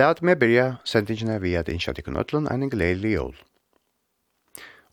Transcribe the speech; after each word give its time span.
Lat 0.00 0.22
meg 0.24 0.38
byrja 0.40 0.78
sendingene 0.88 1.34
vi 1.42 1.50
at 1.58 1.68
innkja 1.68 1.92
tikkun 1.92 2.16
ötlun 2.16 2.46
enn 2.48 2.62
en 2.64 2.70
gledelig 2.72 3.10
jól. 3.12 3.34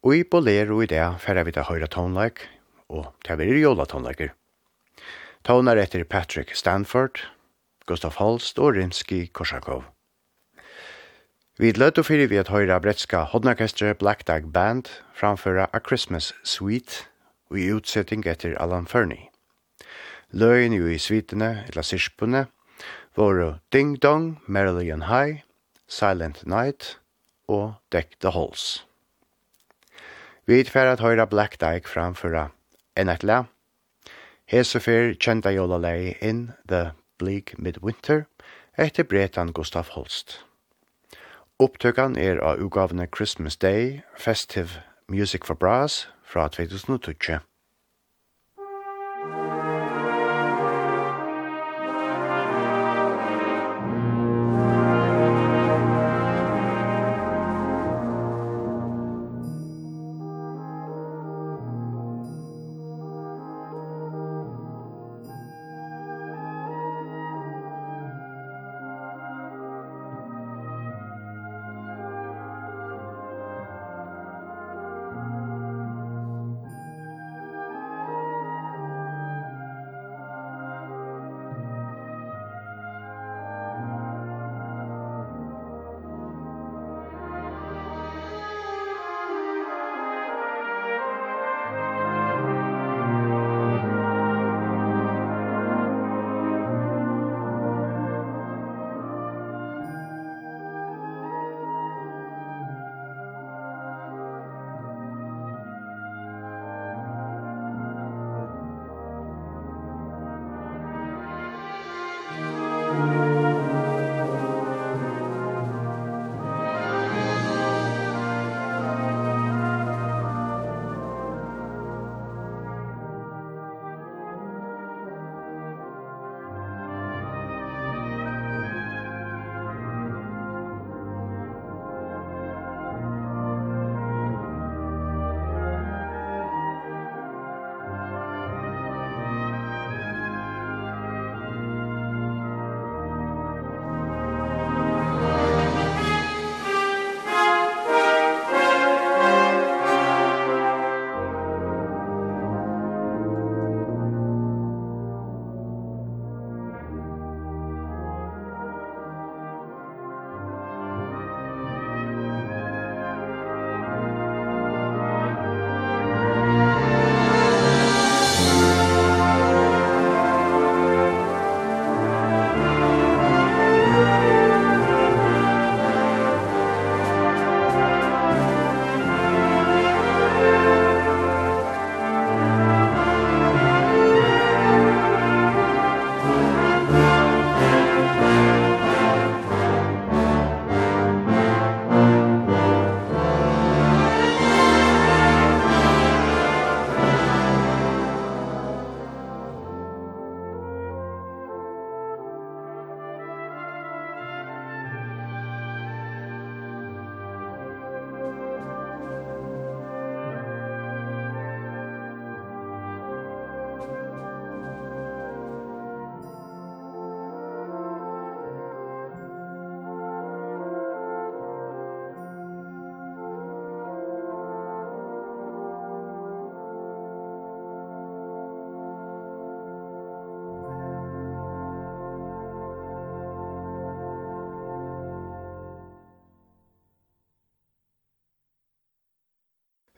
Og 0.04 0.16
i 0.18 0.24
bolero 0.28 0.82
i 0.84 0.88
det 0.92 1.04
færre 1.24 1.46
vi 1.48 1.54
til 1.56 1.64
høyre 1.64 1.88
tonelike, 1.88 2.50
og 2.92 3.14
til 3.24 3.40
vi 3.40 3.46
er 3.48 3.60
jóla 3.62 3.86
tonleiker. 3.88 4.34
Tonar 5.48 5.80
etter 5.80 6.04
Patrick 6.04 6.52
Stanford, 6.60 7.22
Gustav 7.88 8.18
Holst 8.20 8.60
og 8.60 8.76
Rimski 8.76 9.30
Korsakov. 9.32 9.86
Vi 11.58 11.72
løtt 11.72 12.02
og 12.02 12.10
fyrir 12.10 12.28
vi 12.28 12.42
at 12.42 12.52
høyre 12.52 12.82
bretska 12.84 13.24
hodnarkestre 13.32 13.94
Black 13.96 14.28
Dog 14.28 14.52
Band 14.52 14.92
framføra 15.16 15.70
A 15.72 15.80
Christmas 15.80 16.34
Suite 16.44 17.08
og 17.48 17.62
i 17.62 17.72
utsetting 17.72 18.28
etter 18.28 18.60
Alan 18.60 18.92
Fernie. 18.92 19.30
Løyen 20.36 20.76
jo 20.76 20.92
i 20.92 21.00
svitene, 21.00 21.64
eller 21.70 21.88
sirspene, 21.88 22.48
våre 23.18 23.60
Ding 23.74 23.96
Dong, 23.96 24.42
Marilyn 24.46 25.02
High, 25.02 25.44
Silent 25.88 26.46
Night 26.46 27.00
og 27.48 27.74
Deck 27.92 28.20
the 28.20 28.32
Halls. 28.32 28.86
Vi 30.46 30.64
tver 30.64 30.92
at 30.92 31.00
høyra 31.00 31.26
Black 31.26 31.58
Dyke 31.62 31.90
framføra 31.90 32.50
enn 32.96 33.10
et 33.10 33.26
la. 33.26 33.44
Hesefer 34.48 35.16
kjenta 35.18 35.52
jolalei 35.52 36.14
in 36.22 36.52
The 36.70 36.94
Bleak 37.18 37.58
Midwinter 37.58 38.28
etter 38.78 39.04
bretan 39.04 39.52
Gustav 39.52 39.90
Holst. 39.98 40.44
Opptøkan 41.60 42.16
er 42.16 42.38
av 42.38 42.62
ugavne 42.62 43.10
Christmas 43.10 43.58
Day 43.58 44.02
Festive 44.16 44.86
Music 45.10 45.46
for 45.46 45.56
Brass 45.56 46.06
fra 46.24 46.48
2012. 46.48 47.47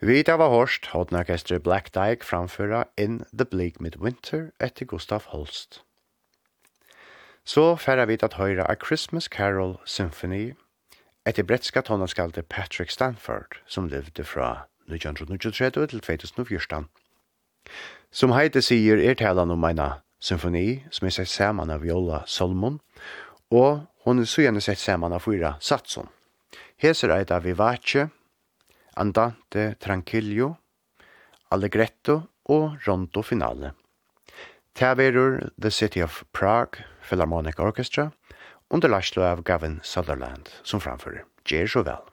Vita 0.02 0.38
var 0.38 0.48
hårst 0.48 0.86
hodnarkestri 0.86 1.58
Black 1.60 1.94
Dyke 1.94 2.26
framføra 2.26 2.84
In 2.98 3.26
the 3.38 3.46
Bleak 3.46 3.82
Midwinter 3.82 4.52
etter 4.60 4.86
Gustav 4.86 5.22
Holst. 5.26 5.84
Så 7.44 7.76
færa 7.76 8.06
vit 8.06 8.24
at 8.24 8.34
høyra 8.34 8.64
A 8.72 8.76
Christmas 8.76 9.24
Carol 9.24 9.76
Symphony 9.86 10.54
etter 11.26 11.44
bretska 11.44 11.82
tonaskalde 11.82 12.42
Patrick 12.42 12.92
Stanford 12.92 13.60
som 13.68 13.88
levde 13.88 14.24
fra 14.24 14.68
1923 14.88 15.70
til 15.70 16.02
2014. 16.02 16.88
Som 18.12 18.32
heite 18.32 18.62
sier 18.62 18.98
er 19.04 19.20
talan 19.20 19.52
om 19.52 19.64
eina 19.68 19.90
symfoni 20.20 20.86
som 20.92 21.08
er 21.08 21.18
sett 21.18 21.28
saman 21.28 21.70
av 21.70 21.84
Viola 21.84 22.24
Solomon, 22.26 22.80
og 23.52 23.84
hon 24.06 24.20
er 24.20 24.32
så 24.32 24.46
gjerne 24.46 24.64
sett 24.64 24.80
saman 24.80 25.14
av 25.14 25.28
fyra 25.28 25.58
satsen. 25.60 26.08
Heser 26.80 27.12
eit 27.12 27.32
av 27.32 27.44
Vivace, 27.44 28.08
Andante 29.00 29.76
Tranquillo, 29.80 30.58
Allegretto 31.56 32.20
og 32.52 32.82
Rondo 32.86 33.24
Finale. 33.24 33.72
Taverur, 34.76 35.52
The 35.62 35.72
City 35.72 36.04
of 36.04 36.24
Prague 36.34 36.84
Philharmonic 37.08 37.60
Orchestra 37.60 38.12
under 38.70 38.92
Lashlo 38.92 39.24
av 39.24 39.44
Gavin 39.44 39.80
Sutherland 39.84 40.52
som 40.64 40.84
framfører. 40.84 41.24
Gjer 41.48 41.72
så 41.72 41.84
vel. 41.88 42.04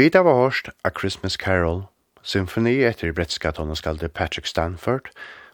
Vi 0.00 0.08
da 0.08 0.22
var 0.24 0.32
hørst 0.32 0.70
A 0.84 0.88
Christmas 0.96 1.34
Carol, 1.36 1.82
symfoni 2.24 2.78
etter 2.88 3.10
bretska 3.12 3.50
tonaskalde 3.52 4.08
Patrick 4.08 4.46
Stanford, 4.48 5.10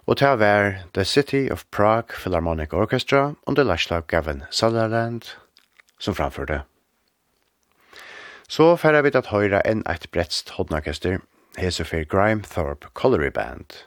og 0.07 0.21
til 0.21 0.37
var 0.39 0.85
The 0.95 1.05
City 1.05 1.49
of 1.51 1.65
Prague 1.75 2.15
Philharmonic 2.15 2.73
Orchestra 2.73 3.35
under 3.47 3.65
Lashlav 3.65 4.05
Gavin 4.07 4.45
Sutherland, 4.51 5.23
som 5.99 6.15
framførte. 6.15 6.61
Så 8.49 8.77
færre 8.77 9.03
vi 9.03 9.11
at 9.19 9.33
høyre 9.35 9.65
enn 9.67 9.83
et 9.91 10.07
bretst 10.15 10.55
hodnorkester, 10.55 11.19
hese 11.59 11.83
Grime 11.83 12.05
Grimethorpe 12.05 12.87
Colliery 12.95 13.33
Band, 13.35 13.83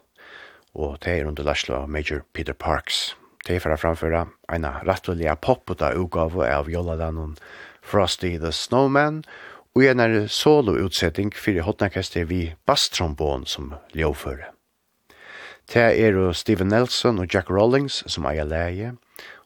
og 0.75 0.97
det 1.05 1.21
er 1.21 1.27
under 1.27 1.43
Lashlav 1.43 1.87
Major 1.87 2.25
Peter 2.33 2.53
Parks. 2.53 3.15
Det 3.47 3.55
er 3.55 3.63
for 3.63 3.71
å 3.71 3.79
framføre 3.79 4.27
en 4.51 4.67
rattelige 4.67 5.35
poppet 5.39 5.81
av 5.81 5.95
utgave 5.95 6.51
av 6.51 6.67
Joladan 6.67 7.37
Frosty 7.81 8.37
the 8.37 8.51
Snowman, 8.51 9.23
og 9.23 9.49
og 9.75 9.85
en 9.85 10.01
er 10.03 10.15
solo-utsetting 10.27 11.33
fyrir 11.35 11.67
hotnakastet 11.67 12.29
vi 12.29 12.53
basstrombon 12.67 13.45
som 13.45 13.73
ljåføre. 13.93 14.49
Det 15.69 15.85
er 16.01 16.17
Steven 16.33 16.71
Nelson 16.73 17.19
og 17.19 17.29
Jack 17.33 17.49
Rawlings 17.49 18.01
som 18.07 18.25
eier 18.25 18.47
leie, 18.49 18.95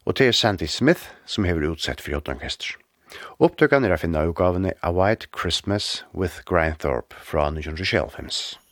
og 0.05 0.17
det 0.17 0.29
er 0.29 0.37
Sandy 0.37 0.69
Smith 0.71 1.11
som 1.25 1.43
hever 1.43 1.67
utsett 1.73 2.01
fyrir 2.01 2.21
hotnakastet. 2.21 2.77
Opptøkene 3.43 3.89
er 3.89 3.93
å 3.93 3.99
finne 4.01 4.23
utgavene 4.29 4.73
A 4.81 4.89
White 4.95 5.27
Christmas 5.35 6.03
with 6.13 6.41
Grindthorpe 6.49 7.13
fra 7.21 7.49
1925. 7.51 8.62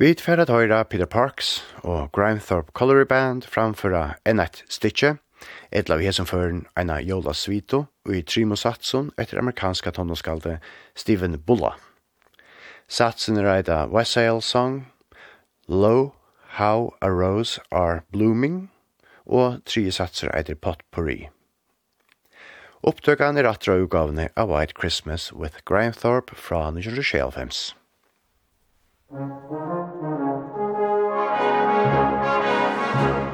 Vi 0.00 0.14
at 0.16 0.48
høyra 0.48 0.82
Peter 0.88 1.04
Parks 1.04 1.60
og 1.84 2.08
Grimthorpe 2.12 2.72
Colliery 2.72 3.04
Band 3.04 3.42
framføra 3.44 4.14
enn 4.24 4.40
et 4.40 4.62
stitje, 4.72 5.18
etla 5.76 5.98
vi 6.00 6.06
hesum 6.08 6.24
føren 6.24 6.62
eina 6.72 6.94
Jola 7.04 7.34
Svito 7.36 7.82
og 8.08 8.14
i 8.16 8.22
Trimo 8.24 8.56
Satsun 8.56 9.10
etter 9.20 9.36
amerikanska 9.42 9.90
tonåskalde 9.92 10.54
Steven 10.96 11.36
Bulla. 11.44 11.74
Satsun 12.88 13.36
er 13.42 13.50
eida 13.52 13.82
Westsale 13.92 14.40
Song, 14.40 14.86
Low, 15.68 16.14
How 16.56 16.94
a 17.02 17.10
Rose 17.12 17.60
Are 17.70 18.00
Blooming 18.10 18.70
og 19.26 19.60
tri 19.68 19.84
satser 19.92 20.32
etter 20.32 20.56
Potpourri. 20.56 21.28
Opptøkene 22.80 23.44
er 23.44 23.50
atra 23.52 23.76
utgavene 23.84 24.30
av 24.32 24.48
White 24.48 24.80
Christmas 24.80 25.28
with 25.30 25.60
Grimthorpe 25.68 26.32
fra 26.32 26.70
1925. 26.72 27.76
Thank 29.10 29.50
you. 29.50 29.79
Musik 32.92 33.29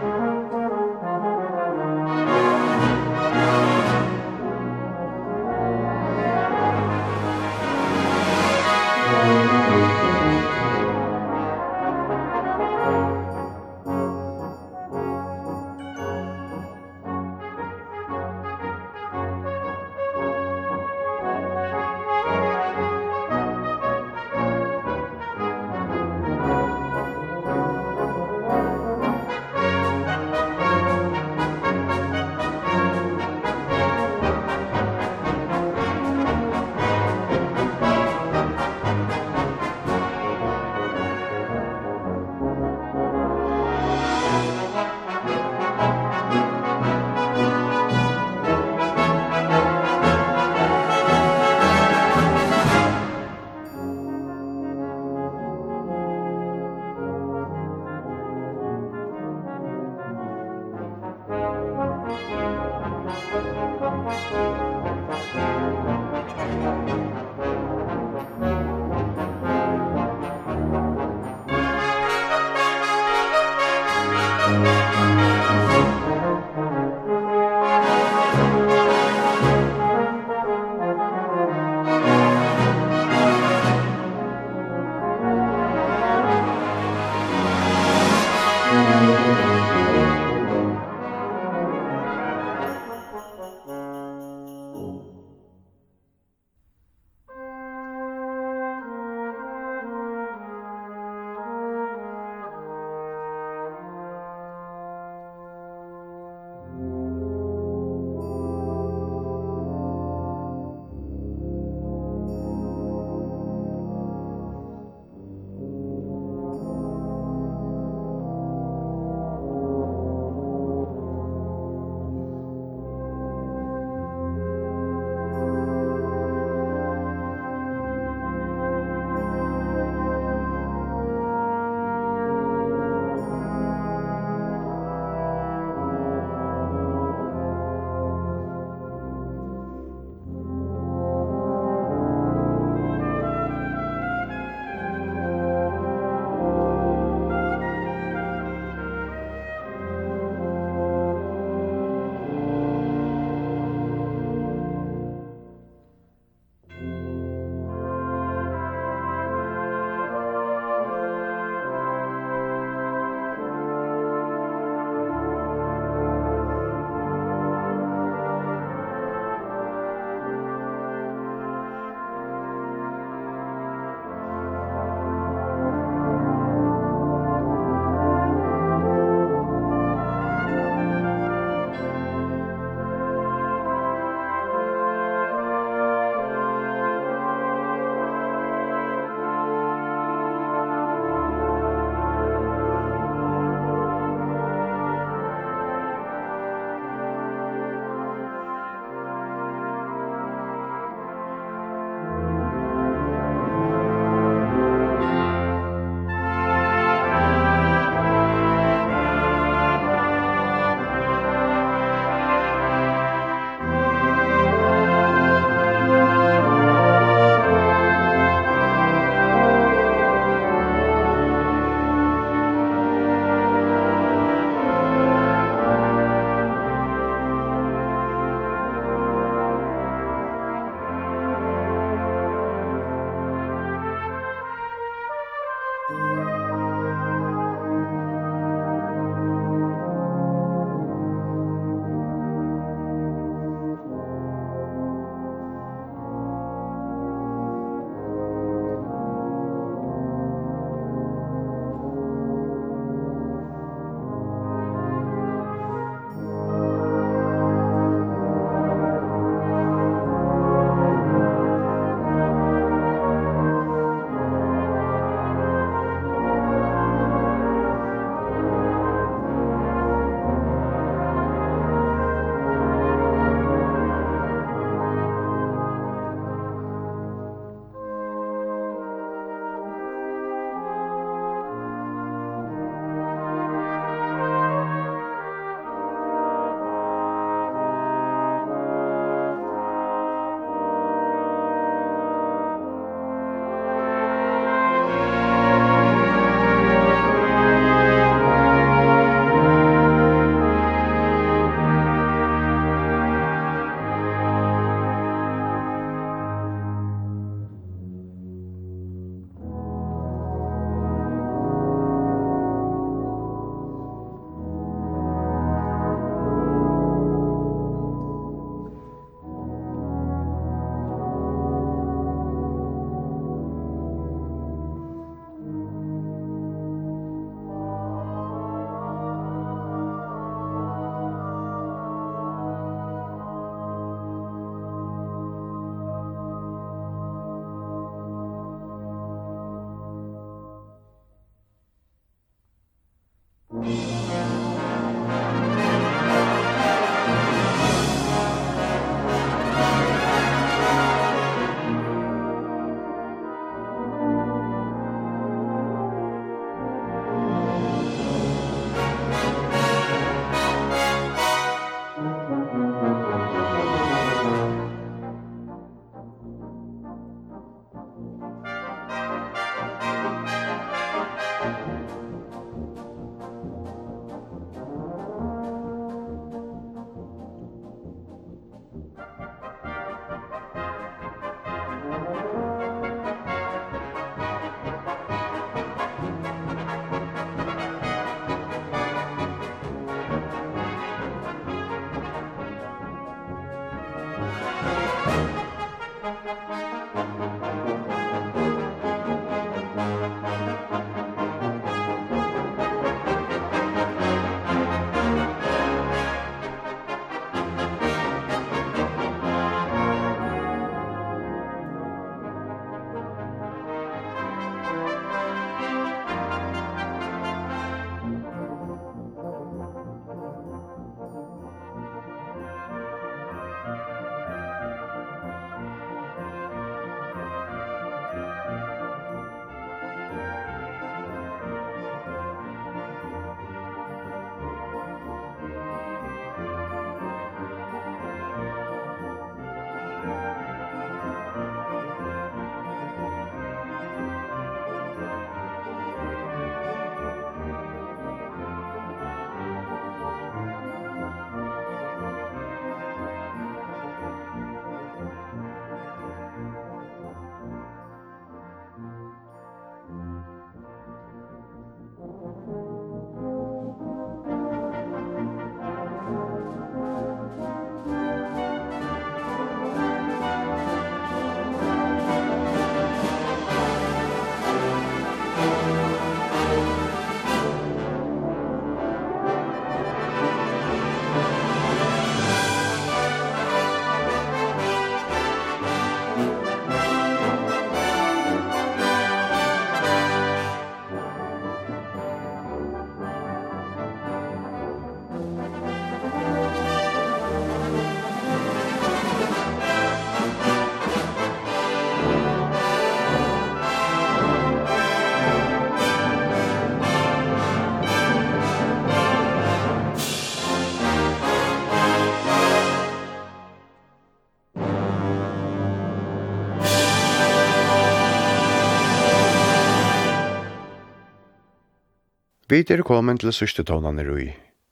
Vi 522.56 522.64
er 522.70 522.82
kommet 522.82 523.20
til 523.20 523.32
sørste 523.36 523.60
tonene 523.68 524.00
i 524.16 524.30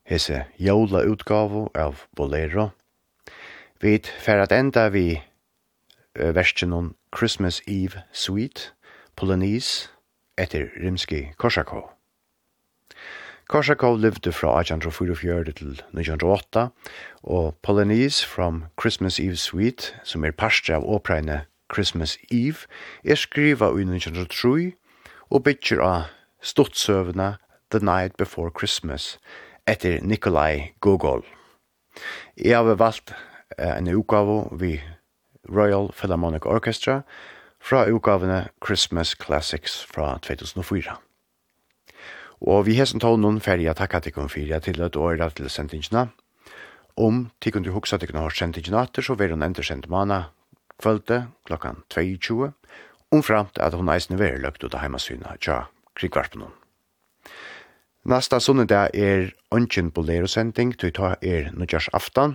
hese 0.09 0.39
jævla 0.57 1.03
utgave 1.05 1.67
av 1.77 1.99
Bolero. 2.17 2.71
Vi 3.81 3.99
fer 4.25 4.41
at 4.41 4.53
enda 4.57 4.87
vi 4.89 5.21
versjonen 6.17 6.95
Christmas 7.13 7.61
Eve 7.69 8.01
Suite, 8.13 8.73
Polonese, 9.17 9.91
etter 10.39 10.73
Rimski 10.81 11.35
Korsakov. 11.37 11.93
Korsakov 13.49 14.01
levde 14.01 14.33
fra 14.33 14.57
1844 14.61 15.53
til 15.53 15.77
1908, 15.93 16.69
og 17.23 17.55
Polonese 17.63 18.27
from 18.27 18.65
Christmas 18.81 19.21
Eve 19.21 19.37
Suite, 19.37 19.93
som 20.05 20.25
er 20.25 20.33
parstre 20.33 20.81
av 20.81 20.89
åpregne 20.89 21.43
Christmas 21.75 22.17
Eve, 22.33 22.65
er 23.05 23.15
skriva 23.15 23.75
i 23.77 23.85
1903 23.85 24.73
og 25.29 25.45
bytjer 25.45 25.85
av 25.85 26.03
stottsøvna 26.41 27.35
The 27.71 27.81
Night 27.81 28.17
Before 28.17 28.51
Christmas 28.51 29.19
etter 29.67 30.01
Nikolai 30.03 30.75
Gogol. 30.81 31.25
Jeg 32.37 32.57
har 32.57 32.75
valgt 32.75 33.15
en 33.59 33.89
utgave 33.89 34.49
vi 34.59 34.81
Royal 35.49 35.93
Philharmonic 35.93 36.47
Orchestra 36.47 37.03
fra 37.61 37.87
utgavene 37.89 38.49
Christmas 38.65 39.17
Classics 39.27 39.85
fra 39.85 40.19
2004. 40.19 40.97
Og 42.41 42.67
vi 42.67 42.77
hessen 42.77 43.01
tål 43.01 43.21
noen 43.21 43.41
ferie 43.41 43.71
at 43.71 43.81
takka 43.81 44.03
tikkun 44.05 44.29
fyrir 44.29 44.61
til 44.61 44.83
at 44.83 44.97
år 44.97 45.29
til 45.37 45.51
sendingina. 45.51 46.09
Om 46.97 47.31
tikkun 47.41 47.63
du 47.63 47.73
hugsa 47.73 47.97
tikkun 47.97 48.21
har 48.21 48.31
sendingina 48.31 48.83
etter, 48.85 49.03
så 49.03 49.15
vil 49.15 49.31
hun 49.31 49.43
enda 49.43 49.63
sendt 49.63 49.89
mana 49.89 50.25
kvölde 50.83 51.27
klokkan 51.47 51.83
22, 51.91 52.53
omframt 53.11 53.59
at 53.59 53.75
hun 53.75 53.89
eisne 53.89 54.19
vil 54.19 54.41
løgt 54.43 54.65
ut 54.65 54.75
av 54.75 54.81
heimasyna 54.81 55.37
tja 55.41 55.65
krigvarpunnen. 55.97 56.64
Nasta 58.05 58.37
sunnedag 58.37 58.91
er 58.93 59.31
ongen 59.49 59.87
bolero-sending, 59.97 60.75
til 60.77 60.91
ta 60.93 61.15
er 61.25 61.47
nødgjørs 61.57 61.89
aftan, 61.97 62.35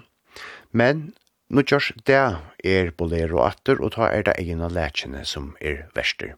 men 0.74 1.11
nødgjørs 1.53 1.91
dag 2.09 2.39
er 2.65 2.89
bolero 2.97 3.43
atter, 3.45 3.78
og 3.78 3.93
ta 3.93 4.07
er 4.09 4.26
det 4.26 4.34
egna 4.41 4.65
lætjene 4.74 5.22
som 5.30 5.51
er 5.61 5.84
verster. 5.93 6.34